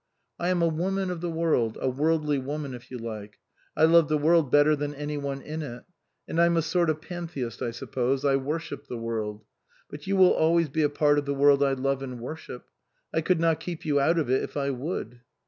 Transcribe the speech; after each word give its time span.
"I 0.39 0.47
am 0.49 0.63
a 0.63 0.67
woman 0.67 1.11
of 1.11 1.21
the 1.21 1.29
world, 1.29 1.77
a 1.79 1.87
worldly 1.87 2.39
woman, 2.39 2.73
if 2.73 2.89
you 2.89 2.97
like. 2.97 3.37
I 3.77 3.83
love 3.83 4.07
the 4.09 4.17
world 4.17 4.51
better 4.51 4.75
than 4.75 4.95
any 4.95 5.15
one 5.15 5.43
in 5.43 5.61
it. 5.61 5.83
And 6.27 6.41
I'm 6.41 6.57
a 6.57 6.63
sort 6.63 6.89
of 6.89 7.01
pan 7.03 7.27
theist, 7.27 7.61
I 7.61 7.69
suppose; 7.69 8.25
I 8.25 8.37
worship 8.37 8.87
the 8.87 8.97
world. 8.97 9.45
But 9.91 10.07
you 10.07 10.15
will 10.17 10.33
always 10.33 10.69
be 10.69 10.81
a 10.81 10.89
part 10.89 11.19
of 11.19 11.25
the 11.25 11.35
world 11.35 11.61
I 11.61 11.73
love 11.73 12.01
and 12.01 12.19
worship; 12.19 12.65
I 13.13 13.21
could 13.21 13.39
not 13.39 13.59
keep 13.59 13.85
you 13.85 13.99
out 13.99 14.17
of 14.17 14.27
it 14.27 14.41
if 14.41 14.57
I 14.57 14.71
would." 14.71 15.19